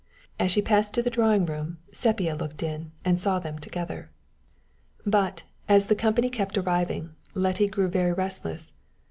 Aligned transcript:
As 0.39 0.49
she 0.51 0.63
passed 0.63 0.95
to 0.95 1.03
the 1.03 1.11
drawing 1.11 1.45
room, 1.45 1.77
Sepia 1.91 2.33
looked 2.35 2.63
in, 2.63 2.91
and 3.05 3.19
saw 3.19 3.37
them 3.37 3.59
together. 3.59 4.09
But, 5.05 5.43
as 5.69 5.85
the 5.85 5.95
company 5.95 6.27
kept 6.31 6.57
arriving, 6.57 7.13
Letty 7.35 7.67
grew 7.67 7.87
very 7.87 8.11
restless. 8.13 8.73